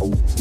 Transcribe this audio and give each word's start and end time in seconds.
Oh. 0.00 0.33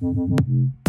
Mm-hmm. 0.00 0.87